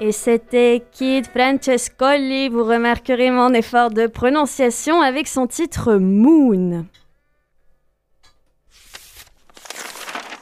[0.00, 6.86] Et c'était Kid Francescoli, vous remarquerez mon effort de prononciation avec son titre Moon.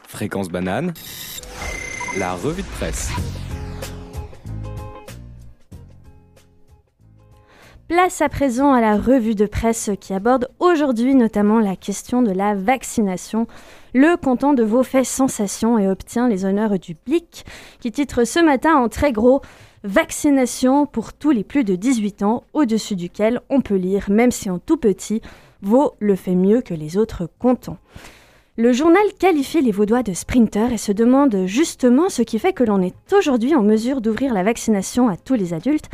[0.07, 0.95] Fréquence banane,
[2.19, 3.11] la revue de presse.
[7.89, 12.31] Place à présent à la revue de presse qui aborde aujourd'hui notamment la question de
[12.31, 13.49] la vaccination.
[13.93, 17.45] Le canton de Vaud fait sensation et obtient les honneurs du Blic,
[17.81, 19.41] qui titre ce matin en très gros
[19.83, 24.51] Vaccination pour tous les plus de 18 ans, au-dessus duquel on peut lire, même si
[24.51, 25.23] en tout petit,
[25.63, 27.79] Vaud le fait mieux que les autres cantons.
[28.57, 32.63] Le journal qualifie les Vaudois de sprinters et se demande justement ce qui fait que
[32.63, 35.89] l'on est aujourd'hui en mesure d'ouvrir la vaccination à tous les adultes,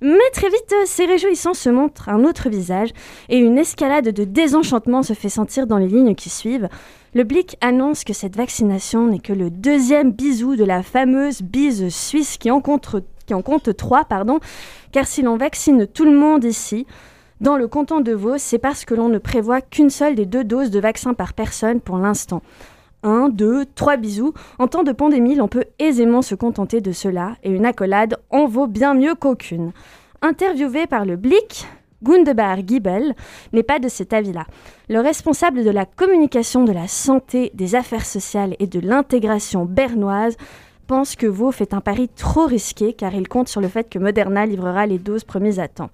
[0.00, 2.90] mais très vite, ces réjouissances se montrent un autre visage
[3.28, 6.68] et une escalade de désenchantement se fait sentir dans les lignes qui suivent.
[7.14, 11.88] Le Blick annonce que cette vaccination n'est que le deuxième bisou de la fameuse bise
[11.88, 14.40] suisse qui en compte, qui en compte trois, pardon,
[14.92, 16.86] car si l'on vaccine tout le monde ici,
[17.40, 20.44] dans le canton de Vaud, c'est parce que l'on ne prévoit qu'une seule des deux
[20.44, 22.42] doses de vaccin par personne pour l'instant.
[23.04, 24.32] Un, deux, trois bisous.
[24.58, 28.46] En temps de pandémie, l'on peut aisément se contenter de cela, et une accolade en
[28.46, 29.72] vaut bien mieux qu'aucune.
[30.22, 31.66] Interviewé par le Blick,
[32.02, 33.14] Gundebar Giebel
[33.52, 34.46] n'est pas de cet avis-là.
[34.88, 40.38] Le responsable de la communication de la santé, des affaires sociales et de l'intégration bernoise
[40.86, 43.98] pense que Vaud fait un pari trop risqué car il compte sur le fait que
[43.98, 45.90] Moderna livrera les doses promises à temps.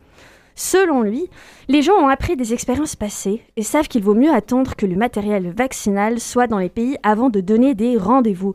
[0.55, 1.29] Selon lui,
[1.69, 4.97] les gens ont appris des expériences passées et savent qu'il vaut mieux attendre que le
[4.97, 8.55] matériel vaccinal soit dans les pays avant de donner des rendez-vous,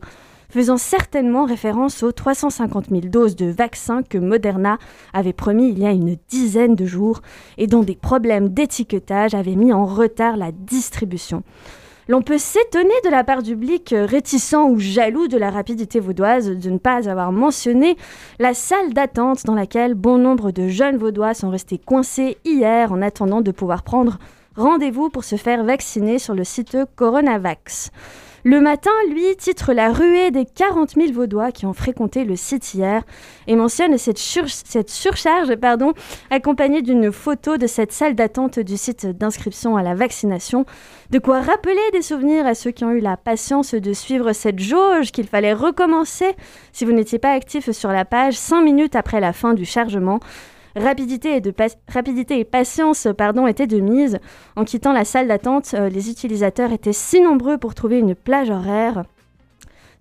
[0.49, 4.77] faisant certainement référence aux 350 000 doses de vaccins que Moderna
[5.13, 7.21] avait promis il y a une dizaine de jours
[7.57, 11.43] et dont des problèmes d'étiquetage avaient mis en retard la distribution.
[12.07, 15.99] L'on peut s'étonner de la part du public euh, réticent ou jaloux de la rapidité
[15.99, 17.97] vaudoise de ne pas avoir mentionné
[18.37, 23.01] la salle d'attente dans laquelle bon nombre de jeunes vaudois sont restés coincés hier en
[23.01, 24.19] attendant de pouvoir prendre
[24.55, 27.89] rendez-vous pour se faire vacciner sur le site Coronavax.
[28.47, 32.75] Le matin, lui, titre la ruée des 40 000 Vaudois qui ont fréquenté le site
[32.75, 33.01] hier
[33.47, 35.51] et mentionne cette, surcharge
[36.29, 40.67] accompagnée d'une photo de cette salle d'attente du site d'inscription à la vaccination.
[41.09, 44.59] De quoi rappeler des souvenirs à ceux qui ont eu la patience de suivre cette
[44.59, 46.35] jauge qu'il fallait recommencer
[46.71, 50.19] si vous n'étiez pas actif sur la page 5 minutes après la fin du chargement.
[50.75, 54.19] Rapidité et, patience pardon, étaient de mise.
[54.55, 58.49] En quittant la salle d'attente, euh, les utilisateurs étaient si nombreux pour trouver une plage
[58.49, 59.03] horaire.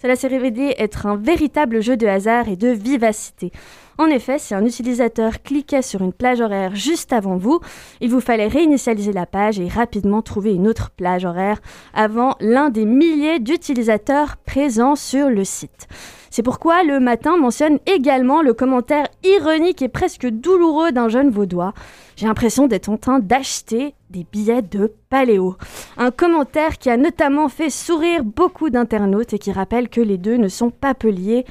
[0.02, 3.52] Cela s'est révélé être un véritable jeu de hasard et de vivacité.
[3.96, 7.60] En effet, si un utilisateur cliquait sur une plage horaire juste avant vous,
[8.00, 11.60] il vous fallait réinitialiser la page et rapidement trouver une autre plage horaire
[11.94, 15.86] avant l'un des milliers d'utilisateurs présents sur le site.
[16.34, 21.74] C'est pourquoi le matin mentionne également le commentaire ironique et presque douloureux d'un jeune vaudois.
[22.16, 25.54] J'ai l'impression d'être en train d'acheter des billets de paléo.
[25.96, 30.36] Un commentaire qui a notamment fait sourire beaucoup d'internautes et qui rappelle que les deux
[30.36, 31.44] ne sont pas peu liés.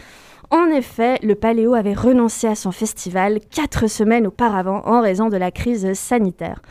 [0.52, 5.38] En effet, le Paléo avait renoncé à son festival quatre semaines auparavant en raison de
[5.38, 6.62] la crise sanitaire.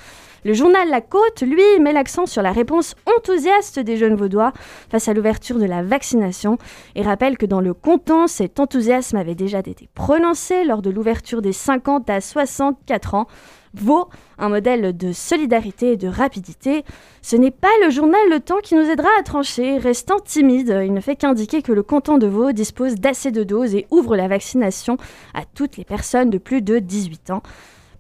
[0.45, 4.53] Le journal La Côte, lui, met l'accent sur la réponse enthousiaste des jeunes vaudois
[4.91, 6.59] face à l'ouverture de la vaccination
[6.97, 11.43] et rappelle que dans le canton, cet enthousiasme avait déjà été prononcé lors de l'ouverture
[11.43, 13.29] des 50 à 64 ans.
[13.73, 16.85] Vaut un modèle de solidarité et de rapidité.
[17.23, 19.79] Ce n'est pas le journal Le Temps qui nous aidera à trancher.
[19.79, 23.77] Restant timide, il ne fait qu'indiquer que le canton de Vaud dispose d'assez de doses
[23.77, 24.97] et ouvre la vaccination
[25.35, 27.43] à toutes les personnes de plus de 18 ans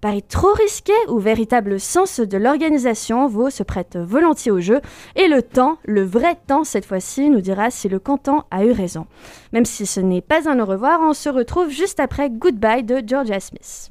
[0.03, 4.83] paraît trop risqué ou véritable sens de l'organisation, Vaux se prête volontiers au jeu.
[5.17, 8.73] Et le temps, le vrai temps cette fois-ci, nous dira si le canton a eu
[8.73, 9.07] raison.
[9.53, 13.01] Même si ce n'est pas un au revoir, on se retrouve juste après Goodbye de
[13.07, 13.91] Georgia Smith.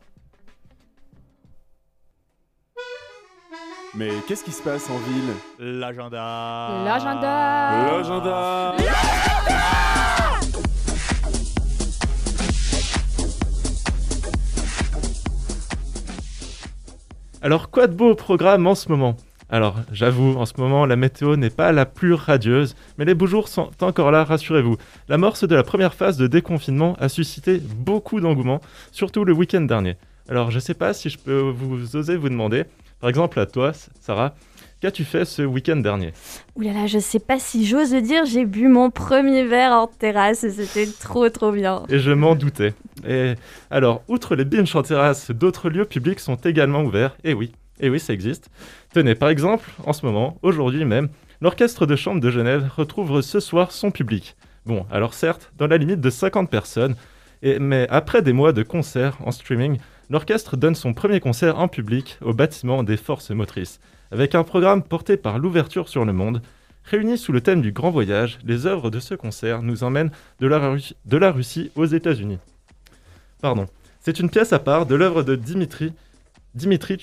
[3.95, 5.33] Mais qu'est-ce qui se passe en ville?
[5.59, 6.83] L'agenda.
[6.85, 7.85] L'agenda.
[7.87, 8.75] L'agenda
[17.43, 19.17] Alors, quoi de beau au programme en ce moment?
[19.49, 23.25] Alors, j'avoue, en ce moment, la météo n'est pas la plus radieuse, mais les beaux
[23.25, 24.77] jours sont encore là, rassurez-vous.
[25.09, 28.61] L'amorce de la première phase de déconfinement a suscité beaucoup d'engouement,
[28.91, 29.97] surtout le week-end dernier.
[30.29, 32.65] Alors, je sais pas si je peux vous oser vous demander,
[32.99, 34.35] par exemple à toi, Sarah,
[34.81, 36.11] Qu'as-tu fait ce week-end dernier?
[36.55, 39.73] Ouh là là, je sais pas si j'ose le dire, j'ai bu mon premier verre
[39.73, 41.83] en terrasse et c'était trop trop bien.
[41.87, 42.73] Et je m'en doutais.
[43.07, 43.35] Et
[43.69, 47.15] alors, outre les binges en terrasse, d'autres lieux publics sont également ouverts.
[47.23, 48.49] Et oui, et oui, ça existe.
[48.91, 51.09] Tenez, par exemple, en ce moment, aujourd'hui même,
[51.41, 54.35] l'orchestre de chambre de Genève retrouve ce soir son public.
[54.65, 56.95] Bon, alors certes, dans la limite de 50 personnes,
[57.43, 59.77] Et, mais après des mois de concerts en streaming,
[60.09, 63.79] l'orchestre donne son premier concert en public au bâtiment des forces motrices,
[64.11, 66.41] avec un programme porté par l'ouverture sur le monde.
[66.83, 70.47] Réunis sous le thème du grand voyage, les œuvres de ce concert nous emmènent de
[70.47, 72.39] la, Russie aux États-Unis.
[73.41, 73.67] Pardon.
[73.99, 75.93] C'est une pièce à part de l'œuvre de Dimitri,
[76.55, 76.97] Dimitri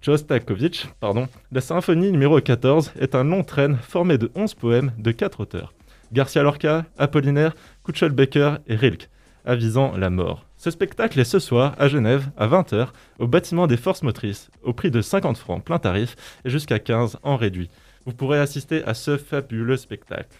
[0.00, 0.86] Shostakovich.
[1.00, 1.28] Pardon.
[1.50, 5.74] La symphonie numéro 14 est un long train formé de 11 poèmes de 4 auteurs.
[6.12, 9.08] Garcia Lorca, Apollinaire, Kuchelbecker et Rilke,
[9.44, 10.46] avisant la mort.
[10.62, 14.72] Ce spectacle est ce soir à Genève à 20h au bâtiment des forces motrices au
[14.72, 16.14] prix de 50 francs plein tarif
[16.44, 17.68] et jusqu'à 15 en réduit.
[18.06, 20.38] Vous pourrez assister à ce fabuleux spectacle.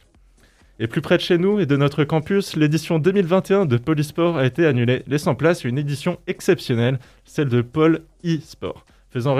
[0.79, 4.47] Et plus près de chez nous et de notre campus, l'édition 2021 de Polysport a
[4.47, 9.37] été annulée, laissant place à une édition exceptionnelle, celle de Paul e-sport, faisant,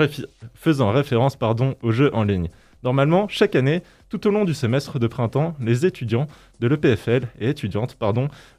[0.53, 2.49] faisant référence pardon, aux jeux en ligne.
[2.83, 6.27] Normalement, chaque année, tout au long du semestre de printemps, les étudiants
[6.59, 7.97] de l'EPFL et étudiantes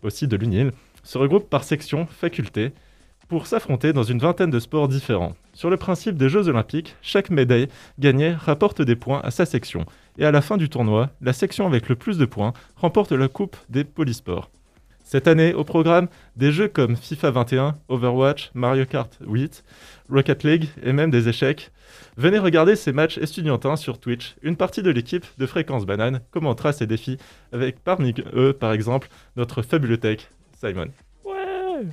[0.03, 0.73] aussi de l'UNIL
[1.05, 2.73] se regroupent par section, faculté,
[3.29, 5.35] pour s'affronter dans une vingtaine de sports différents.
[5.53, 7.69] Sur le principe des Jeux Olympiques, chaque médaille
[7.99, 9.87] gagnée rapporte des points à sa section.
[10.19, 13.29] Et à la fin du tournoi, la section avec le plus de points remporte la
[13.29, 14.51] Coupe des Polysports.
[15.07, 19.63] Cette année, au programme, des jeux comme FIFA 21, Overwatch, Mario Kart 8,
[20.09, 21.71] Rocket League et même des échecs.
[22.17, 24.35] Venez regarder ces matchs estudiantins sur Twitch.
[24.43, 27.19] Une partie de l'équipe de Fréquence Banane commentera ces défis
[27.53, 30.31] avec parmi eux, par exemple, notre fabuleux tech,
[30.65, 30.89] Simon.
[31.25, 31.87] Ouais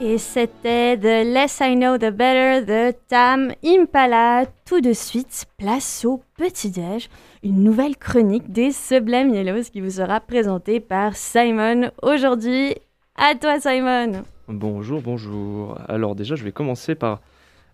[0.00, 4.46] Et c'était The Less I Know The Better de Tam Impala.
[4.66, 7.08] Tout de suite, place au petit-déj,
[7.42, 12.74] une nouvelle chronique des Sublime Yellows qui vous sera présentée par Simon aujourd'hui.
[13.14, 15.78] À toi Simon Bonjour, bonjour.
[15.88, 17.20] Alors déjà, je vais commencer par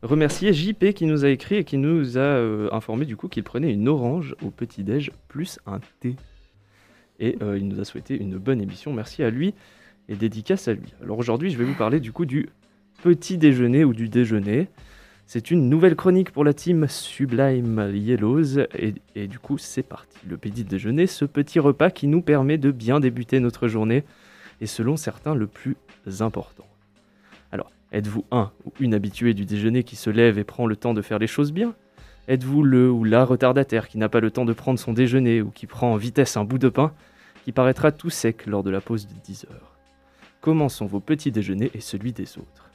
[0.03, 3.43] remercier JP qui nous a écrit et qui nous a euh, informé du coup qu'il
[3.43, 6.15] prenait une orange au petit-déj plus un thé.
[7.21, 8.93] Et euh, il nous a souhaité une bonne émission.
[8.93, 9.55] Merci à lui
[10.09, 10.93] et dédicace à lui.
[11.03, 12.49] Alors aujourd'hui, je vais vous parler du coup du
[13.03, 14.69] petit déjeuner ou du déjeuner.
[15.27, 18.59] C'est une nouvelle chronique pour la team Sublime Yellows
[19.15, 20.19] et, du coup c'est parti.
[20.29, 24.05] Le petit déjeuner, ce petit repas qui nous permet de bien débuter notre journée
[24.61, 25.77] et selon certains le plus
[26.21, 26.67] important.
[27.51, 30.95] Alors, êtes-vous un ou une habituée du déjeuner qui se lève et prend le temps
[30.95, 31.75] de faire les choses bien?
[32.29, 35.51] Êtes-vous le ou la retardataire qui n'a pas le temps de prendre son déjeuner ou
[35.51, 36.93] qui prend en vitesse un bout de pain
[37.45, 39.77] qui paraîtra tout sec lors de la pause de 10 heures?
[40.41, 42.71] Comment sont vos petits déjeuners et celui des autres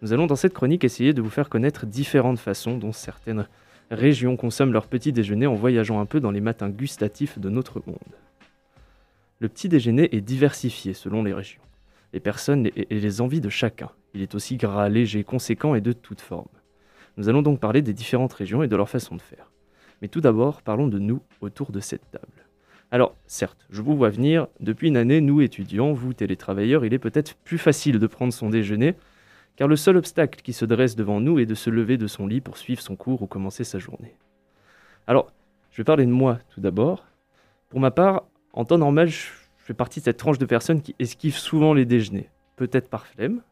[0.00, 3.48] Nous allons dans cette chronique essayer de vous faire connaître différentes façons dont certaines
[3.90, 7.82] régions consomment leur petit déjeuner en voyageant un peu dans les matins gustatifs de notre
[7.86, 7.98] monde.
[9.40, 11.62] Le petit déjeuner est diversifié selon les régions,
[12.12, 13.90] les personnes et et les envies de chacun.
[14.14, 16.46] Il est aussi gras, léger, conséquent et de toute forme.
[17.16, 19.50] Nous allons donc parler des différentes régions et de leur façon de faire.
[20.02, 22.26] Mais tout d'abord, parlons de nous autour de cette table.
[22.90, 26.98] Alors, certes, je vous vois venir, depuis une année, nous étudiants, vous télétravailleurs, il est
[26.98, 28.94] peut-être plus facile de prendre son déjeuner,
[29.56, 32.26] car le seul obstacle qui se dresse devant nous est de se lever de son
[32.26, 34.16] lit pour suivre son cours ou commencer sa journée.
[35.06, 35.32] Alors,
[35.70, 37.04] je vais parler de moi tout d'abord.
[37.68, 39.26] Pour ma part, en temps normal, je
[39.58, 42.30] fais partie de cette tranche de personnes qui esquivent souvent les déjeuners.
[42.56, 43.42] Peut-être par flemme,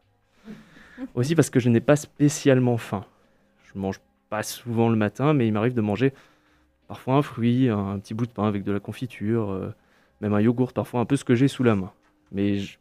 [1.15, 3.05] aussi parce que je n'ai pas spécialement faim.
[3.73, 3.99] Je mange
[4.29, 6.13] pas souvent le matin, mais il m'arrive de manger
[6.87, 9.73] parfois un fruit, un petit bout de pain avec de la confiture, euh,
[10.21, 11.91] même un yogourt, parfois un peu ce que j'ai sous la main.
[12.31, 12.77] Mais je-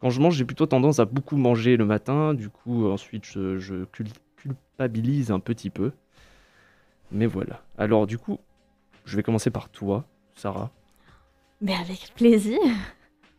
[0.00, 3.58] quand je mange, j'ai plutôt tendance à beaucoup manger le matin, du coup ensuite je,
[3.58, 4.06] je cul-
[4.36, 5.92] culpabilise un petit peu.
[7.10, 7.62] Mais voilà.
[7.78, 8.38] Alors du coup,
[9.04, 10.70] je vais commencer par toi, Sarah.
[11.60, 12.58] Mais avec plaisir.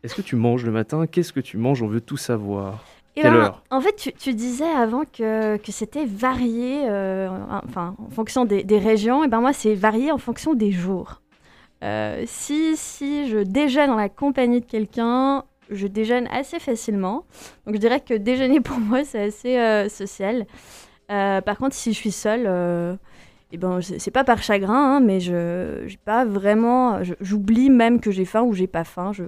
[0.02, 1.06] Est-ce que tu manges le matin?
[1.06, 1.82] Qu'est-ce que tu manges?
[1.82, 2.84] On veut tout savoir.
[3.16, 7.94] Ben, heure En fait, tu, tu disais avant que, que c'était varié, euh, en- enfin,
[7.98, 9.24] en fonction des, des régions.
[9.24, 11.20] Et ben moi, c'est varié en fonction des jours.
[11.82, 17.24] Euh, si, si je déjeune dans la compagnie de quelqu'un, je déjeune assez facilement.
[17.66, 20.46] Donc, je dirais que déjeuner pour moi, c'est assez euh, social.
[21.08, 22.46] Par contre, si je suis seule,
[23.52, 27.00] eh ben, c'est pas par chagrin, hein, mais je j'ai pas vraiment.
[27.20, 29.12] J'oublie même que j'ai faim ou j'ai pas faim.
[29.12, 29.24] Je,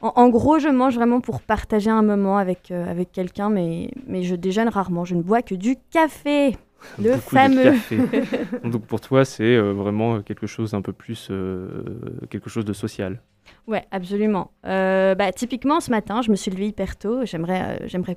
[0.00, 3.90] en, en gros, je mange vraiment pour partager un moment avec, euh, avec quelqu'un, mais,
[4.06, 5.04] mais je déjeune rarement.
[5.04, 6.56] Je ne bois que du café.
[6.98, 7.74] Le Beaucoup fameux.
[8.64, 11.84] Donc pour toi, c'est euh, vraiment quelque chose un peu plus, euh,
[12.30, 13.20] quelque chose de social.
[13.66, 14.50] Ouais, absolument.
[14.62, 17.24] Bah, typiquement, ce matin, je me suis levée hyper tôt.
[17.24, 18.16] J'aimerais, j'aimerais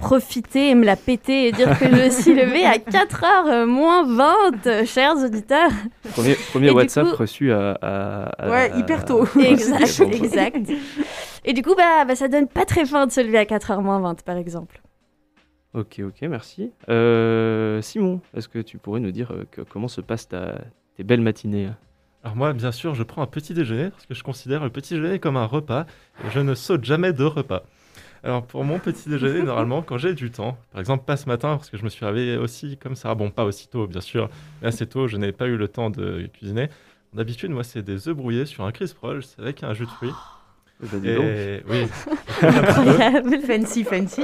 [0.00, 4.04] profiter et me la péter et dire que je me suis levée à 4h moins
[4.04, 5.70] 20, euh, chers auditeurs.
[6.12, 9.24] Premier, WhatsApp coup- reçu à, à- à- Ouais, hyper tôt.
[9.38, 10.70] Exact, exact.
[11.44, 13.80] Et du coup, bah, bah, ça donne pas très faim de se lever à 4h
[13.82, 14.80] moins 20, par exemple.
[15.74, 16.72] Ok, ok, merci.
[16.88, 20.58] Euh, Simon, est-ce que tu pourrais nous dire euh, que- comment se passent ta-
[20.96, 21.68] tes belles matinées?
[22.24, 24.94] Alors moi, bien sûr, je prends un petit déjeuner parce que je considère le petit
[24.94, 25.86] déjeuner comme un repas
[26.24, 27.62] et je ne saute jamais de repas.
[28.22, 31.56] Alors pour mon petit déjeuner, normalement, quand j'ai du temps, par exemple pas ce matin
[31.56, 34.28] parce que je me suis réveillé aussi comme ça, bon pas aussitôt bien sûr,
[34.60, 36.68] mais assez tôt, je n'ai pas eu le temps de cuisiner.
[37.12, 40.12] D'habitude, moi, c'est des œufs brouillés sur un crisp roll avec un jus de fruits.
[40.80, 41.24] Bah, dis donc.
[41.24, 41.86] Et oui,
[42.42, 43.40] Incroyable.
[43.40, 44.22] Fancy, fancy.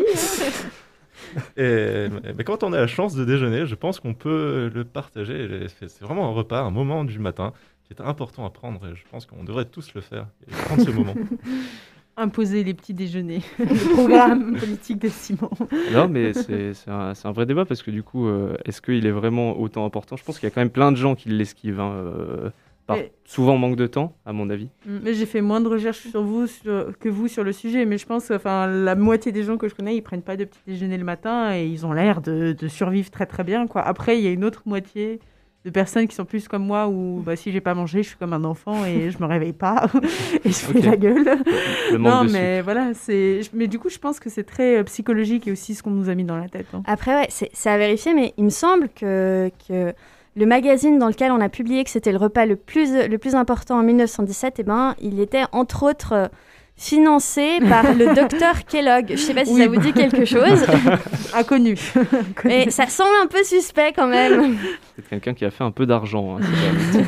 [1.56, 5.66] Et, mais quand on a la chance de déjeuner, je pense qu'on peut le partager.
[5.68, 7.52] C'est vraiment un repas, un moment du matin
[7.84, 8.86] qui est important à prendre.
[8.86, 11.14] Et je pense qu'on devrait tous le faire et prendre ce moment.
[12.18, 13.42] Imposer les petits déjeuners.
[13.58, 15.50] Le programme politique de Simon.
[15.92, 19.58] Non, mais c'est un, vrai débat parce que du coup, euh, est-ce qu'il est vraiment
[19.60, 20.16] autant important?
[20.16, 22.50] Je pense qu'il y a quand même plein de gens qui l'esquivent, hein, euh,
[22.86, 24.68] par Mais- souvent manque de temps, à mon avis.
[24.86, 27.98] Mais j'ai fait moins de recherches sur vous sur- que vous sur le sujet, mais
[27.98, 30.60] je pense enfin la moitié des gens que je connais, ils prennent pas de petit
[30.66, 33.82] déjeuner le matin et ils ont l'air de, de survivre très très bien quoi.
[33.82, 35.18] Après, il y a une autre moitié
[35.66, 38.16] de personnes qui sont plus comme moi où bah, si j'ai pas mangé, je suis
[38.16, 39.88] comme un enfant et je me réveille pas
[40.44, 41.24] et je fais la gueule.
[41.90, 45.48] Le Non, mais voilà, c'est mais du coup, je pense que c'est très euh, psychologique
[45.48, 46.66] et aussi ce qu'on nous a mis dans la tête.
[46.72, 46.82] hein.
[46.86, 49.92] Après, ouais, c'est c'est à vérifier, mais il me semble que, que
[50.36, 53.34] le magazine dans lequel on a publié que c'était le repas le plus, le plus
[53.34, 56.26] important en 1917, eh ben, il était entre autres euh,
[56.76, 59.06] financé par le docteur Kellogg.
[59.10, 60.64] Je sais pas si Oui, ça vous dit quelque chose,
[61.34, 61.76] Inconnu.
[62.44, 64.56] mais ça semble un peu suspect quand même.
[64.96, 66.36] C'est quelqu'un qui a fait un peu d'argent.
[66.38, 67.00] hein.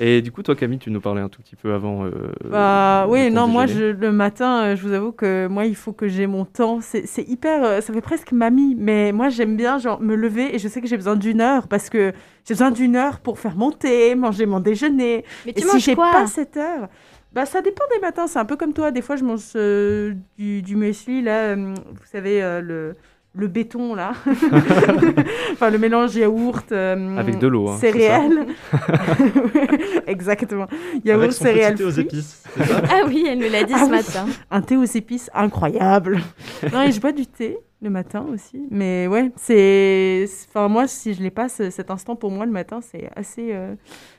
[0.00, 2.04] Et du coup, toi, Camille, tu nous parlais un tout petit peu avant.
[2.04, 2.10] euh,
[2.50, 5.92] Bah oui, non, moi je, le matin, euh, je vous avoue que moi il faut
[5.92, 6.80] que j'ai mon temps.
[6.82, 10.58] C'est hyper, euh, ça fait presque mamie, mais moi j'aime bien genre me lever et
[10.58, 12.12] je sais que j'ai besoin d'une heure parce que
[12.44, 15.24] j'ai besoin d'une heure pour faire mon thé, manger mon déjeuner.
[15.46, 16.88] Mais et tu si manges j'ai quoi pas cette heure,
[17.34, 18.26] bah ça dépend des matins.
[18.26, 18.90] C'est un peu comme toi.
[18.90, 22.94] Des fois je mange euh, du, du muesli là, euh, vous savez euh, le
[23.36, 24.12] le béton là,
[25.52, 28.46] enfin le mélange yaourt euh, Avec de l'eau, hein, céréales.
[30.06, 30.66] Exactement.
[31.04, 32.42] Yaourt Avec son céréales petit thé aux épices.
[32.56, 33.90] c'est ça Ah oui, elle nous l'a dit Ah ce oui.
[33.90, 34.26] matin.
[34.50, 36.20] un thé aux épices incroyable.
[36.72, 38.66] non, et je bois du thé le matin aussi.
[38.70, 40.26] Mais ouais, c'est.
[40.48, 43.52] Enfin, moi, si je l'ai pas, ce- cet instant pour moi le matin, c'est assez.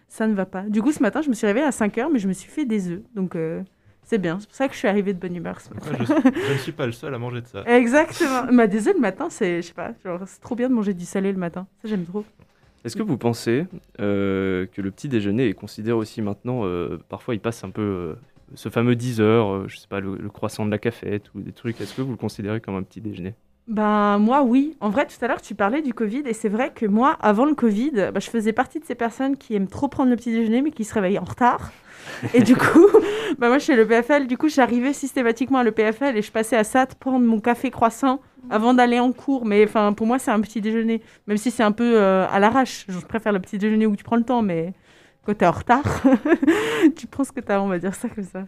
[0.08, 0.62] Ça ne va pas.
[0.64, 2.50] Du coup, ce matin, je me suis réveillée à 5 heures, mais je me suis
[2.50, 3.02] fait des œufs.
[3.16, 3.62] Donc, euh,
[4.04, 4.40] c'est bien.
[4.40, 5.92] C'est pour ça que je suis arrivée de bonne humeur ce matin.
[6.00, 7.64] Je, je ne suis pas le seul à manger de ça.
[7.66, 8.44] Exactement.
[8.54, 9.62] Bah, des œufs le matin, c'est.
[9.62, 9.94] Je sais pas.
[10.04, 11.68] genre, c'est trop bien de manger du salé le matin.
[11.82, 12.24] Ça, j'aime trop.
[12.86, 13.66] Est-ce que vous pensez
[14.00, 17.82] euh, que le petit déjeuner est considéré aussi maintenant, euh, parfois il passe un peu
[17.82, 18.14] euh,
[18.54, 21.42] ce fameux 10 heures, euh, je sais pas, le, le croissant de la cafette ou
[21.42, 23.34] des trucs, est-ce que vous le considérez comme un petit déjeuner?
[23.68, 24.78] Ben moi oui.
[24.80, 27.46] En vrai, tout à l'heure tu parlais du Covid et c'est vrai que moi, avant
[27.46, 30.32] le Covid, bah, je faisais partie de ces personnes qui aiment trop prendre le petit
[30.32, 31.72] déjeuner mais qui se réveillent en retard.
[32.36, 32.88] Et du coup,
[33.40, 36.32] bah moi je fais le PFL, du coup j'arrivais systématiquement à le PFL et je
[36.32, 39.46] passais à SAT prendre mon café croissant avant d'aller en cours.
[39.46, 42.40] Mais enfin pour moi c'est un petit déjeuner, même si c'est un peu euh, à
[42.40, 42.86] l'arrache.
[42.88, 44.74] Je préfère le petit déjeuner où tu prends le temps, mais
[45.26, 46.04] quand t'es en retard,
[46.96, 48.46] tu prends ce que t'as, on va dire ça comme ça.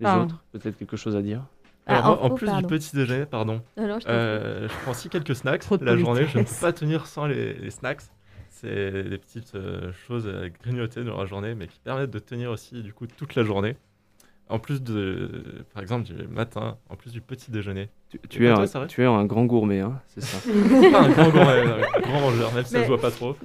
[0.00, 1.42] Les autres, peut-être quelque chose à dire?
[1.88, 2.60] Alors, Ah, moi, en oh, plus pardon.
[2.60, 4.04] du petit déjeuner, pardon, je t'en prie.
[4.08, 5.60] euh, je prends aussi quelques snacks.
[5.62, 8.02] Trop La journée, je ne peux pas tenir sans les, les snacks.
[8.50, 12.50] C'est des petites euh, choses à grignoter dans la journée, mais qui permettent de tenir
[12.50, 13.76] aussi du coup toute la journée.
[14.50, 17.90] En plus de, par exemple, du matin, en plus du petit déjeuner.
[18.30, 20.38] tu, es un, tu es un grand gourmet, hein, c'est ça
[20.90, 23.36] Pas un grand, grand, euh, grand mangeur, même si ça Mais- se voit pas trop.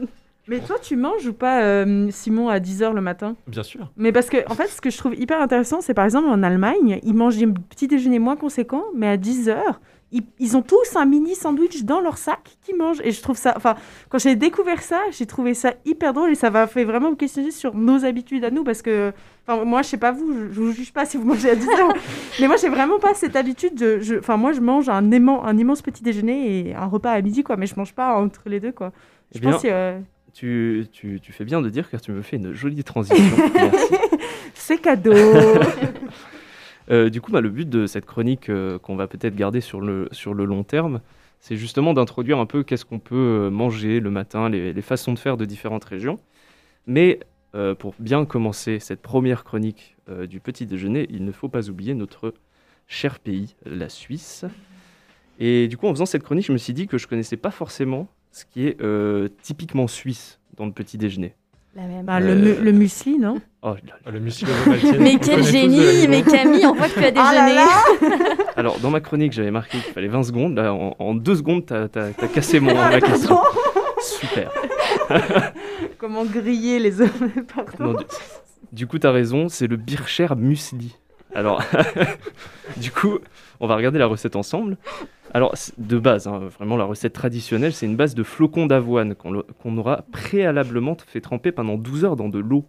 [0.48, 3.36] Mais toi tu manges ou pas, euh, Simon, à 10h le matin?
[3.48, 3.92] Bien sûr.
[3.96, 6.44] Mais parce que, en fait, ce que je trouve hyper intéressant, c'est par exemple en
[6.44, 9.80] Allemagne, ils mangent des petits déjeuners moins conséquents, mais à 10 heures,
[10.12, 13.02] ils, ils ont tous un mini sandwich dans leur sac qu'ils mangent.
[13.04, 13.76] Et je trouve ça, enfin,
[14.10, 17.16] quand j'ai découvert ça, j'ai trouvé ça hyper drôle et ça m'a fait vraiment me
[17.16, 19.12] questionner sur nos habitudes à nous parce que,
[19.48, 21.56] enfin, moi, je sais pas vous, je, je vous juge pas si vous mangez à
[21.56, 21.94] 10 heures,
[22.42, 25.58] mais moi, j'ai vraiment pas cette habitude de, enfin, moi, je mange un, aimant, un
[25.58, 28.60] immense petit déjeuner et un repas à midi, quoi, mais je mange pas entre les
[28.60, 28.92] deux, quoi.
[29.32, 30.00] Je Eh bien, pense que euh,
[30.34, 33.38] tu, tu, tu fais bien de dire car tu me fais une jolie transition.
[34.54, 35.14] C'est cadeau.
[36.92, 39.80] Euh, du coup, bah, le but de cette chronique euh, qu'on va peut-être garder sur
[39.80, 41.00] le, sur le long terme,
[41.40, 45.14] c'est justement d'introduire un peu qu'est-ce qu'on peut euh, manger le matin, les, les façons
[45.14, 46.20] de faire de différentes régions.
[46.86, 47.22] Mais
[47.56, 49.96] euh, pour bien commencer cette première chronique
[50.28, 52.34] du petit déjeuner, il ne faut pas oublier notre
[52.88, 54.44] cher pays, la Suisse.
[55.40, 57.52] Et du coup, en faisant cette chronique, je me suis dit que je connaissais pas
[57.52, 61.34] forcément ce qui est euh, typiquement suisse dans le petit déjeuner.
[61.76, 62.06] La même.
[62.06, 63.40] Bah, le, mu- Euh, le muesli, non?
[63.66, 63.94] Oh là là.
[64.06, 64.46] Ah, le muesli
[65.00, 66.08] Mais on quel génie.
[66.10, 67.18] Mais Camille, on voit que tu as déjeuné.
[67.18, 70.56] Ah là là Alors, dans ma chronique, j'avais marqué qu'il fallait 20 secondes.
[70.58, 73.40] Là, en, en deux secondes, t'as as, cassé mon, ma question.
[74.02, 74.52] Super.
[75.98, 76.92] Comment griller les.
[77.80, 78.04] Non, du,
[78.74, 80.98] du coup, t'as raison, c'est le Bircher Muesli.
[81.34, 81.64] Alors,
[82.78, 83.20] du coup,
[83.62, 84.78] on va regarder la recette ensemble.
[85.34, 89.78] Alors, de base, hein, vraiment, la recette traditionnelle, c'est une base de flocons d'avoine qu'on
[89.78, 92.66] aura préalablement fait tremper pendant 12 heures dans de l'eau.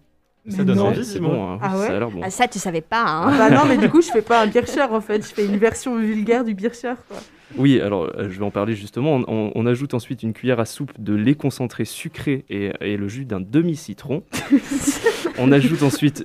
[0.48, 0.86] Ça Mais donne non.
[0.88, 1.28] envie, C'est Simon.
[1.30, 1.58] bon, hein.
[1.62, 2.20] Ah ouais ça bon.
[2.22, 4.46] Ah, ça, tu savais pas, hein Bah non, mais du coup, je fais pas un
[4.46, 6.92] Bircher en fait, je fais une version vulgaire du Bircher.
[7.08, 7.16] Quoi.
[7.56, 9.14] Oui, alors euh, je vais en parler justement.
[9.16, 12.98] On, on- on ajoute ensuite une cuillère à soupe de lait concentré sucré et, et
[12.98, 14.22] le jus d'un demi-citron.
[15.38, 16.24] on ajoute ensuite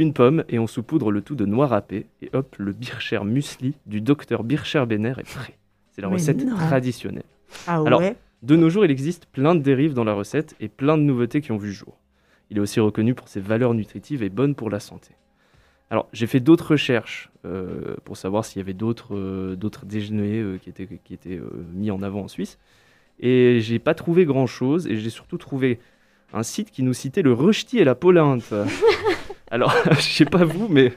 [0.00, 2.06] une pomme et on saupoudre le tout de noix râpée.
[2.22, 5.58] Et hop, le Bircher muesli du docteur Bircher Benner est prêt.
[5.90, 6.56] C'est la Mais recette non.
[6.56, 7.24] traditionnelle.
[7.66, 10.68] Ah Alors, ouais De nos jours, il existe plein de dérives dans la recette et
[10.68, 11.98] plein de nouveautés qui ont vu jour.
[12.50, 15.10] Il est aussi reconnu pour ses valeurs nutritives et bonnes pour la santé.
[15.90, 20.58] Alors, j'ai fait d'autres recherches euh, pour savoir s'il y avait d'autres euh, déjeuners euh,
[20.58, 22.58] qui étaient, qui étaient euh, mis en avant en Suisse.
[23.18, 25.80] Et j'ai pas trouvé grand-chose et j'ai surtout trouvé
[26.32, 28.54] un site qui nous citait le rechti et la polinte.
[29.50, 30.92] Alors, je sais pas vous, mais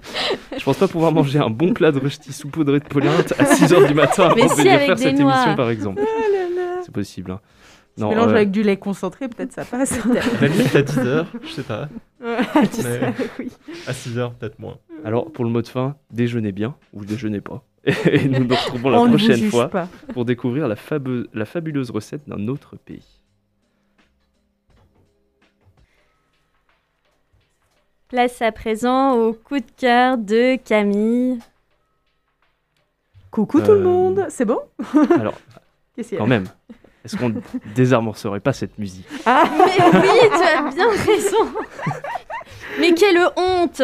[0.58, 3.88] je pense pas pouvoir manger un bon plat de rechti saupoudré de polinte à 6h
[3.88, 5.34] du matin avant de si, venir faire cette noix.
[5.34, 6.02] émission, par exemple.
[6.06, 6.80] Ah.
[6.86, 7.32] C'est possible.
[7.32, 7.40] hein.
[7.98, 10.00] Tu mélanges euh, avec du lait concentré, peut-être ça passe.
[10.42, 11.88] La limite à 10h, je sais pas.
[12.24, 13.52] Ouais, tu sais, Mais- oui.
[13.88, 14.78] À 6h, peut-être moins.
[15.06, 17.64] Alors, pour le mot de fin, déjeunez bien ou déjeunez pas.
[18.06, 19.88] Et nous nous retrouvons la On prochaine fois pas.
[20.14, 23.22] pour découvrir la, fabe- la fabuleuse recette d'un autre pays.
[28.14, 31.40] Place à présent au coup de cœur de Camille.
[33.32, 34.60] Coucou tout le Euh, monde, c'est bon?
[35.20, 35.34] Alors,
[35.96, 36.22] Qu'est-ce qu'il y a?
[36.22, 36.46] quand même,
[37.04, 37.34] est-ce qu'on
[37.76, 39.08] désamorcerait pas cette musique?
[39.26, 41.38] Ah, Mais oui, tu as bien raison.
[42.80, 43.82] Mais quelle honte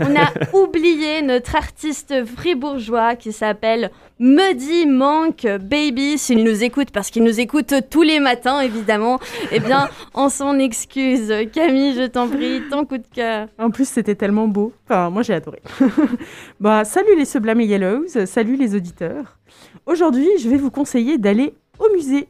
[0.00, 6.18] On a oublié notre artiste fribourgeois qui s'appelle Muddy Monk Baby.
[6.18, 9.18] S'il nous écoute, parce qu'il nous écoute tous les matins, évidemment,
[9.52, 11.32] eh bien, on s'en excuse.
[11.52, 13.48] Camille, je t'en prie, ton coup de cœur.
[13.58, 14.72] En plus, c'était tellement beau.
[14.88, 15.62] Enfin, moi, j'ai adoré.
[16.60, 19.38] bah, salut les Sublime Yellows, salut les auditeurs.
[19.86, 22.28] Aujourd'hui, je vais vous conseiller d'aller au musée.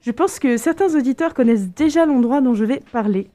[0.00, 3.28] Je pense que certains auditeurs connaissent déjà l'endroit dont je vais parler.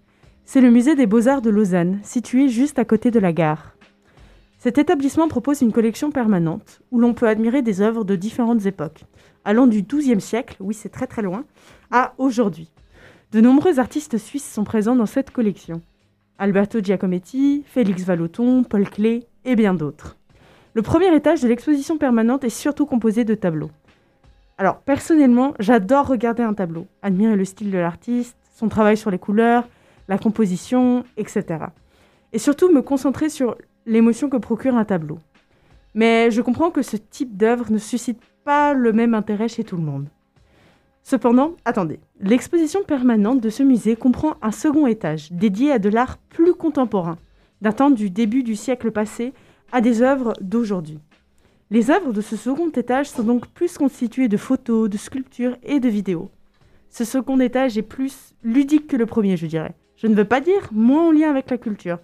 [0.50, 3.75] C'est le musée des Beaux-Arts de Lausanne, situé juste à côté de la gare.
[4.60, 9.04] Cet établissement propose une collection permanente où l'on peut admirer des œuvres de différentes époques,
[9.44, 11.44] allant du XIIe siècle, oui c'est très très loin,
[11.92, 12.72] à aujourd'hui.
[13.33, 15.81] De nombreux artistes suisses sont présents dans cette collection.
[16.38, 20.16] Alberto Giacometti, Félix Vallotton, Paul Klee et bien d'autres.
[20.75, 23.72] Le premier étage de l'exposition permanente est surtout composé de tableaux.
[24.57, 29.20] Alors, personnellement, j'adore regarder un tableau, admirer le style de l'artiste, son travail sur les
[29.20, 29.68] couleurs,
[30.07, 31.65] la composition, etc.
[32.33, 35.20] Et surtout me concentrer sur l'émotion que procure un tableau.
[35.93, 39.77] Mais je comprends que ce type d'œuvre ne suscite pas le même intérêt chez tout
[39.77, 40.07] le monde.
[41.03, 46.17] Cependant, attendez, l'exposition permanente de ce musée comprend un second étage dédié à de l'art
[46.17, 47.17] plus contemporain,
[47.61, 49.33] datant du début du siècle passé
[49.72, 51.00] à des œuvres d'aujourd'hui.
[51.70, 55.79] Les œuvres de ce second étage sont donc plus constituées de photos, de sculptures et
[55.79, 56.29] de vidéos.
[56.89, 59.75] Ce second étage est plus ludique que le premier, je dirais.
[59.98, 61.98] Je ne veux pas dire moins en lien avec la culture,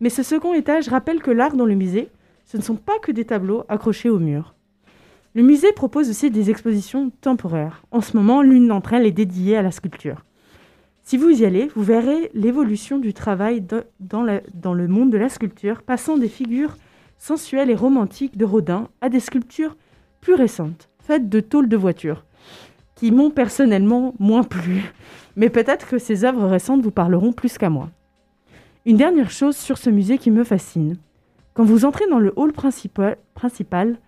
[0.00, 2.10] mais ce second étage rappelle que l'art dans le musée,
[2.44, 4.54] ce ne sont pas que des tableaux accrochés au mur.
[5.34, 7.82] Le musée propose aussi des expositions temporaires.
[7.90, 10.24] En ce moment, l'une d'entre elles est dédiée à la sculpture.
[11.02, 15.30] Si vous y allez, vous verrez l'évolution du travail dans, dans le monde de la
[15.30, 16.76] sculpture, passant des figures
[17.16, 19.76] sensuelles et romantiques de Rodin à des sculptures
[20.20, 22.24] plus récentes, faites de tôles de voiture,
[22.98, 24.92] qui m'ont personnellement moins plu.
[25.36, 27.90] Mais peut-être que ces œuvres récentes vous parleront plus qu'à moi.
[28.86, 30.96] Une dernière chose sur ce musée qui me fascine.
[31.54, 33.98] Quand vous entrez dans le hall principal, principal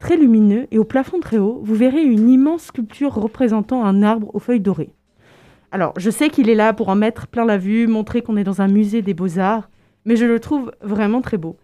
[0.00, 4.34] très lumineux et au plafond très haut, vous verrez une immense sculpture représentant un arbre
[4.34, 4.92] aux feuilles dorées.
[5.70, 8.44] Alors, je sais qu'il est là pour en mettre plein la vue, montrer qu'on est
[8.44, 9.70] dans un musée des beaux-arts,
[10.04, 11.56] mais je le trouve vraiment très beau.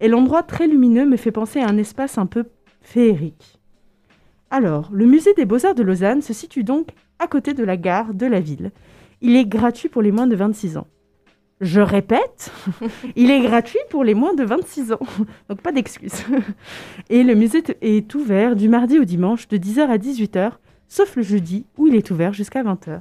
[0.00, 2.44] Et l'endroit très lumineux me fait penser à un espace un peu
[2.82, 3.60] féerique.
[4.56, 8.14] Alors, le musée des beaux-arts de Lausanne se situe donc à côté de la gare
[8.14, 8.70] de la ville.
[9.20, 10.86] Il est gratuit pour les moins de 26 ans.
[11.60, 12.52] Je répète,
[13.16, 15.00] il est gratuit pour les moins de 26 ans.
[15.48, 16.22] Donc pas d'excuses.
[17.10, 20.52] Et le musée est ouvert du mardi au dimanche de 10h à 18h,
[20.86, 23.00] sauf le jeudi où il est ouvert jusqu'à 20h.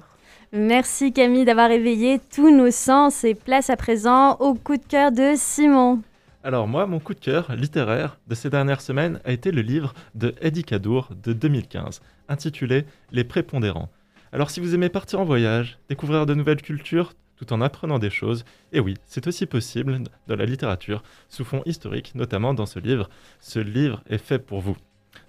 [0.53, 5.11] Merci Camille d'avoir éveillé tous nos sens et place à présent au coup de cœur
[5.11, 6.01] de Simon.
[6.45, 9.93] Alors moi, mon coup de cœur littéraire de ces dernières semaines a été le livre
[10.13, 13.89] de Eddie Cadour de 2015, intitulé Les prépondérants.
[14.33, 18.09] Alors si vous aimez partir en voyage, découvrir de nouvelles cultures tout en apprenant des
[18.09, 22.79] choses, et oui, c'est aussi possible dans la littérature, sous fond historique, notamment dans ce
[22.79, 23.09] livre.
[23.39, 24.75] Ce livre est fait pour vous.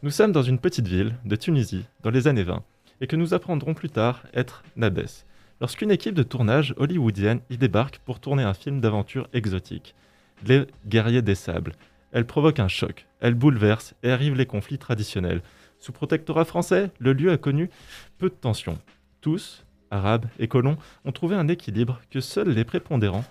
[0.02, 2.60] Nous sommes dans une petite ville de Tunisie, dans les années 20,
[3.00, 5.26] et que nous apprendrons plus tard être Nabès,
[5.60, 9.94] lorsqu'une équipe de tournage hollywoodienne y débarque pour tourner un film d'aventure exotique.
[10.46, 11.72] Les guerriers des sables.
[12.12, 15.42] Elle provoque un choc, elle bouleverse et arrivent les conflits traditionnels.
[15.78, 17.70] Sous protectorat français, le lieu a connu
[18.18, 18.78] peu de tensions.
[19.22, 23.24] Tous, arabes et colons, ont trouvé un équilibre que seuls les prépondérants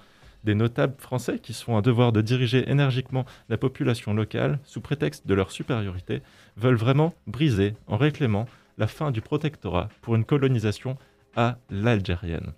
[0.44, 4.82] Des notables français qui se font un devoir de diriger énergiquement la population locale sous
[4.82, 6.22] prétexte de leur supériorité
[6.58, 8.48] veulent vraiment briser, en réclamant,
[8.80, 10.98] la fin du protectorat pour une colonisation
[11.36, 12.54] à l'algérienne.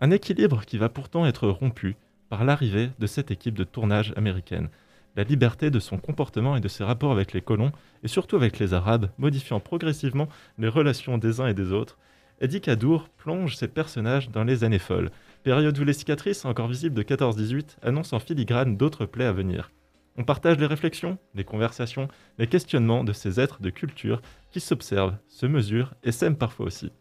[0.00, 1.96] Un équilibre qui va pourtant être rompu
[2.28, 4.68] par l'arrivée de cette équipe de tournage américaine.
[5.16, 8.58] La liberté de son comportement et de ses rapports avec les colons, et surtout avec
[8.58, 11.98] les Arabes, modifiant progressivement les relations des uns et des autres,
[12.40, 15.10] Eddie Kadour plonge ses personnages dans les années folles,
[15.42, 19.72] période où les cicatrices encore visibles de 14-18 annoncent en filigrane d'autres plaies à venir.
[20.16, 25.16] On partage les réflexions, les conversations, les questionnements de ces êtres de culture qui s'observent,
[25.28, 26.92] se mesurent et s'aiment parfois aussi.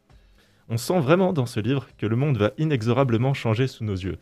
[0.69, 4.17] On sent vraiment dans ce livre que le monde va inexorablement changer sous nos yeux,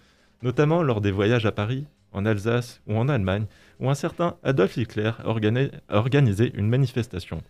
[0.45, 3.47] notamment lors des voyages à Paris, en Alsace ou en Allemagne,
[3.79, 5.27] où un certain Adolf Hitler a
[5.97, 7.41] organisé une manifestation.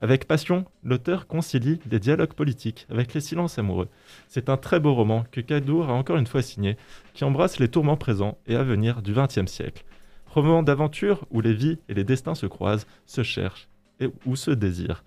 [0.00, 3.88] Avec passion, l'auteur concilie les dialogues politiques avec les silences amoureux.
[4.26, 6.78] C'est un très beau roman que Kadour a encore une fois signé,
[7.12, 9.84] qui embrasse les tourments présents et à venir du XXe siècle.
[10.24, 13.68] Roman d'aventure où les vies et les destins se croisent, se cherchent
[14.00, 15.04] et où se désirent.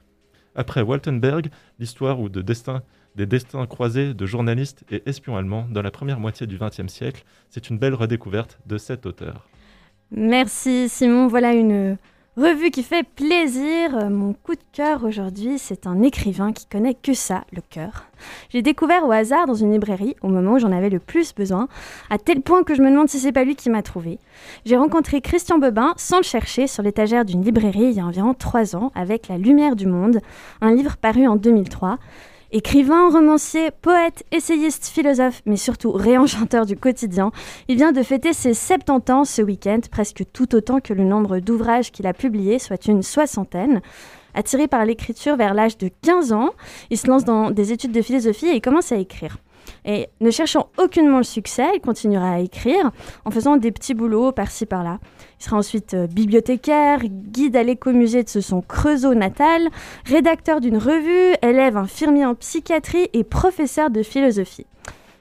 [0.54, 2.84] Après Waltenberg, l'histoire ou de destin,
[3.16, 7.24] des destins croisés de journalistes et espions allemands dans la première moitié du XXe siècle,
[7.50, 9.48] c'est une belle redécouverte de cet auteur.
[10.12, 11.98] Merci Simon, voilà une
[12.36, 14.10] Revue qui fait plaisir.
[14.10, 18.06] Mon coup de cœur aujourd'hui, c'est un écrivain qui connaît que ça, le cœur.
[18.50, 21.68] J'ai découvert au hasard dans une librairie au moment où j'en avais le plus besoin,
[22.10, 24.18] à tel point que je me demande si c'est pas lui qui m'a trouvé.
[24.66, 28.34] J'ai rencontré Christian Bebin sans le chercher sur l'étagère d'une librairie il y a environ
[28.34, 30.18] trois ans avec La Lumière du Monde,
[30.60, 32.00] un livre paru en 2003.
[32.56, 37.32] Écrivain, romancier, poète, essayiste, philosophe, mais surtout réenchanteur du quotidien,
[37.68, 41.40] il vient de fêter ses 70 ans ce week-end, presque tout autant que le nombre
[41.40, 43.82] d'ouvrages qu'il a publiés, soit une soixantaine.
[44.36, 46.52] Attiré par l'écriture vers l'âge de 15 ans,
[46.92, 49.38] il se lance dans des études de philosophie et commence à écrire.
[49.86, 52.92] Et ne cherchant aucunement le succès, il continuera à écrire
[53.26, 55.00] en faisant des petits boulots par-ci par-là.
[55.40, 59.70] Il sera ensuite euh, bibliothécaire, guide à l'écomusée de son Creusot natal,
[60.06, 64.66] rédacteur d'une revue, élève infirmier en psychiatrie et professeur de philosophie.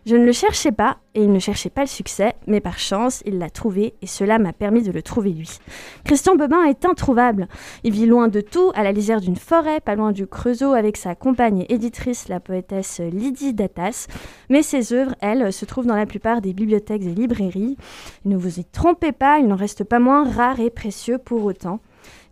[0.04, 3.22] Je ne le cherchais pas et il ne cherchait pas le succès, mais par chance,
[3.24, 5.58] il l'a trouvé et cela m'a permis de le trouver lui.
[6.04, 7.46] Christian Bebin est introuvable.
[7.84, 10.96] Il vit loin de tout, à la lisière d'une forêt, pas loin du Creusot, avec
[10.96, 14.08] sa compagne éditrice, la poétesse Lydie Datas.
[14.50, 17.76] Mais ses œuvres, elles, se trouvent dans la plupart des bibliothèques et librairies.
[18.24, 21.78] Ne vous y trompez pas, il n'en reste pas moins rare et précieux pour autant.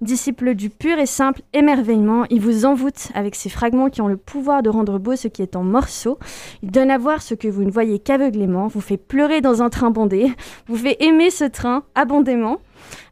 [0.00, 4.16] Disciple du pur et simple émerveillement, il vous envoûte avec ces fragments qui ont le
[4.16, 6.18] pouvoir de rendre beau ce qui est en morceaux.
[6.62, 9.68] Il donne à voir ce que vous ne voyez qu'aveuglément, vous fait pleurer dans un
[9.68, 10.32] train bondé,
[10.68, 12.60] vous fait aimer ce train abondément.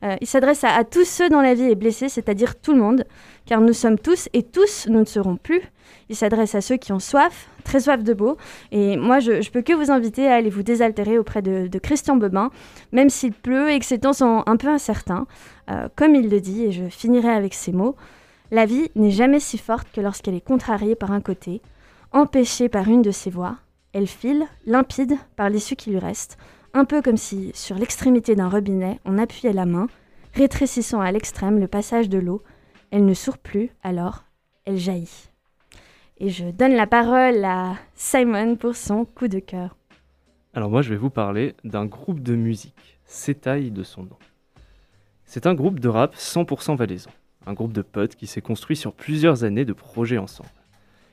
[0.02, 3.04] Euh, il s'adresse à, tous ceux dont la vie est blessée, c'est-à-dire tout le monde,
[3.44, 5.60] car nous sommes tous et tous nous ne serons plus.
[6.08, 8.38] Il s'adresse à ceux qui ont soif, très soif de beau.
[8.72, 12.50] Et moi, je, peux que vous inviter à aller vous désaltérer auprès de, Christian Bebin,
[12.92, 15.26] même s'il pleut et que ses temps sont un peu incertains.
[15.70, 17.94] Euh, comme il le dit, et je finirai avec ces mots,
[18.50, 21.60] la vie n'est jamais si forte que lorsqu'elle est contrariée par un côté,
[22.12, 23.56] empêchée par une de ses voies.
[23.92, 26.38] Elle file, limpide, par l'issue qui lui reste,
[26.72, 29.88] un peu comme si, sur l'extrémité d'un robinet, on appuyait la main,
[30.34, 32.42] rétrécissant à l'extrême le passage de l'eau.
[32.90, 34.24] Elle ne sourd plus, alors
[34.64, 35.27] elle jaillit.
[36.20, 39.76] Et je donne la parole à Simon pour son coup de cœur.
[40.52, 44.16] Alors moi je vais vous parler d'un groupe de musique, Sétaille de son nom.
[45.24, 47.10] C'est un groupe de rap 100% valaisan,
[47.46, 50.50] un groupe de potes qui s'est construit sur plusieurs années de projets ensemble.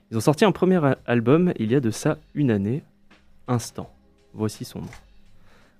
[0.09, 2.81] Ils ont sorti un premier album il y a de ça une année,
[3.47, 3.93] Instant.
[4.33, 4.89] Voici son nom.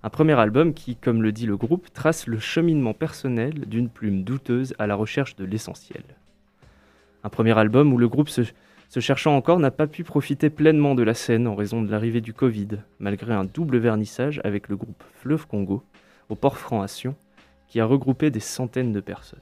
[0.03, 4.23] Un premier album qui, comme le dit le groupe, trace le cheminement personnel d'une plume
[4.23, 6.03] douteuse à la recherche de l'essentiel.
[7.23, 8.43] Un premier album où le groupe se,
[8.89, 12.21] ce cherchant encore n'a pas pu profiter pleinement de la scène en raison de l'arrivée
[12.21, 15.83] du Covid, malgré un double vernissage avec le groupe Fleuve Congo,
[16.29, 17.15] au port franc à Sion,
[17.67, 19.39] qui a regroupé des centaines de personnes.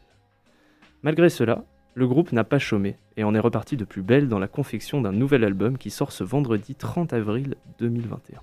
[1.04, 1.64] Malgré cela,
[1.96, 5.02] le groupe n'a pas chômé et en est reparti de plus belle dans la confection
[5.02, 8.40] d'un nouvel album qui sort ce vendredi 30 avril 2021.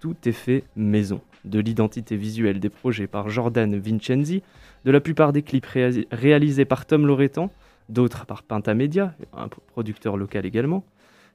[0.00, 4.42] Tout est fait maison, de l'identité visuelle des projets par Jordan Vincenzi,
[4.86, 5.66] de la plupart des clips
[6.10, 7.50] réalisés par Tom Loretan,
[7.90, 10.84] d'autres par Pentamedia, un producteur local également.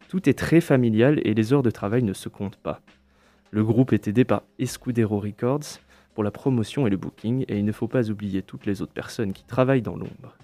[0.10, 2.82] Tout est très familial et les heures de travail ne se comptent pas.
[3.52, 5.80] Le groupe est aidé par Escudero Records
[6.14, 8.94] pour la promotion et le booking, et il ne faut pas oublier toutes les autres
[8.94, 10.36] personnes qui travaillent dans l'ombre.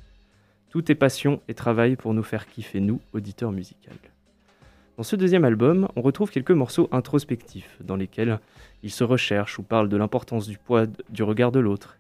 [0.70, 3.92] Tout est passion et travail pour nous faire kiffer, nous, auditeurs musicaux.
[4.98, 8.40] Dans ce deuxième album, on retrouve quelques morceaux introspectifs, dans lesquels
[8.84, 11.98] il se recherche ou parle de l'importance du poids du regard de l'autre,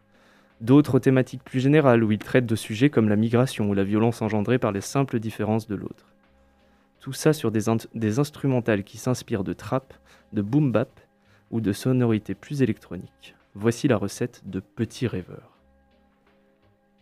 [0.61, 4.21] d'autres thématiques plus générales où il traite de sujets comme la migration ou la violence
[4.21, 6.05] engendrée par les simples différences de l'autre.
[6.99, 9.93] Tout ça sur des, instrumentales qui s'inspirent de trap,
[10.33, 10.99] de boom bap,
[11.49, 13.35] ou de sonorités plus électroniques.
[13.55, 15.57] Voici la recette de Petit Rêveur.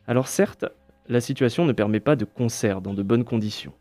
[0.07, 0.65] Alors certes,
[1.07, 3.73] la situation ne permet pas de concert dans de bonnes conditions.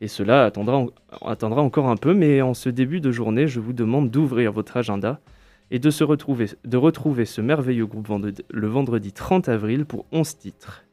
[0.00, 0.90] Et cela attendra, en-
[1.24, 4.76] attendra encore un peu, mais en ce début de journée, je vous demande d'ouvrir votre
[4.76, 5.20] agenda
[5.70, 5.88] et de,
[6.76, 8.08] retrouver, ce merveilleux groupe
[8.50, 10.84] le vendredi 30 avril pour 11 titres.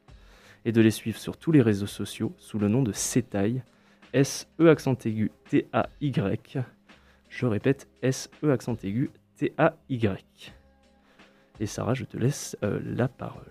[0.64, 3.62] Et de les suivre sur tous les réseaux sociaux sous le nom de Setail,
[4.12, 6.58] S-E accent aigu T-A-Y.
[7.28, 10.54] Je répète, S-E accent aigu T-A-Y.
[11.60, 13.42] Et Sarah, je te laisse euh, la parole.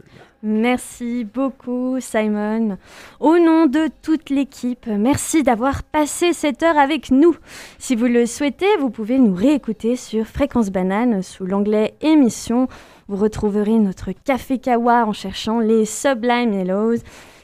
[0.41, 2.77] Merci beaucoup Simon.
[3.21, 7.33] Au nom de toute l'équipe, merci d'avoir passé cette heure avec nous.
[7.79, 12.67] Si vous le souhaitez, vous pouvez nous réécouter sur Fréquence Banane sous l'onglet émission.
[13.07, 16.97] Vous retrouverez notre Café Kawa en cherchant les Sublime Yellows.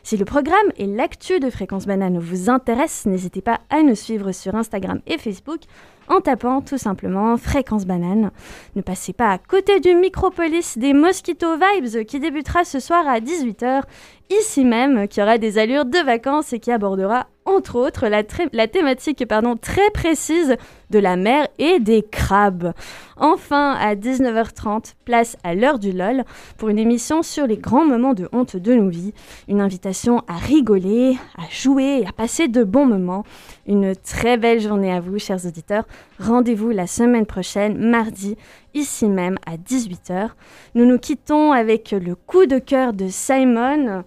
[0.04, 4.34] Si le programme et l'actu de Fréquence Banane vous intéressent, n'hésitez pas à nous suivre
[4.34, 5.62] sur Instagram et Facebook
[6.10, 8.32] en tapant tout simplement Fréquence Banane.
[8.76, 13.20] Ne passez pas à côté du Micropolis des Mosquito Vibes qui débutera ce soir à
[13.20, 13.84] 18h,
[14.30, 19.26] ici même, qui aura des allures de vacances et qui abordera entre autres la, thématique
[19.28, 20.56] pardon, très précise
[20.92, 22.74] de la mer et des crabes.
[23.18, 26.24] Enfin, à 19h30, place à l'heure du LOL
[26.58, 29.14] pour une émission sur les grands moments de honte de nos vies.
[29.48, 33.24] Une invitation à rigoler, à jouer à passer de bons moments.
[33.70, 35.86] Une très belle journée à vous, chers auditeurs.
[36.18, 38.36] Rendez-vous la semaine prochaine, mardi,
[38.74, 40.32] ici même à 18h.
[40.74, 44.04] Nous nous quittons avec le coup de cœur de Simon,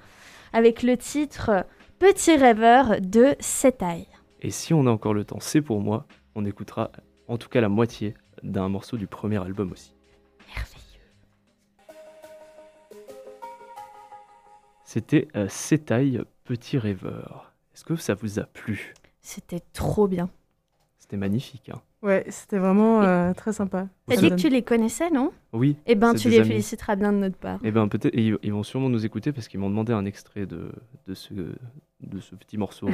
[0.52, 1.64] avec le titre
[2.00, 4.08] Petit rêveur de Setaï.
[4.40, 6.08] Et si on a encore le temps, c'est pour moi.
[6.34, 6.90] On écoutera
[7.28, 9.94] en tout cas la moitié d'un morceau du premier album aussi.
[10.48, 11.06] Merveilleux.
[14.82, 15.46] C'était euh,
[16.42, 17.52] Petit Rêveur.
[17.72, 18.94] Est-ce que ça vous a plu?
[19.22, 20.28] C'était trop bien.
[20.98, 21.70] C'était magnifique.
[21.70, 23.86] hein Ouais, c'était vraiment euh, très sympa.
[24.08, 25.30] T'as dit que tu les connaissais, non?
[25.52, 25.76] Oui.
[25.86, 26.48] Eh ben, tu les amis.
[26.48, 27.60] féliciteras bien de notre part.
[27.62, 30.04] Et ben peut-être et ils, ils vont sûrement nous écouter parce qu'ils m'ont demandé un
[30.04, 30.72] extrait de,
[31.06, 32.92] de, ce, de ce petit morceau euh,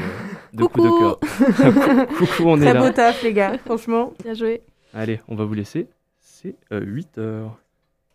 [0.52, 0.98] de coup de Coucou.
[0.98, 2.08] cœur.
[2.18, 2.80] Coucou, on est Très là.
[2.86, 4.12] beau taf, les gars, franchement.
[4.22, 4.60] Bien joué.
[4.92, 5.88] Allez, on va vous laisser.
[6.20, 7.58] C'est 8 heures.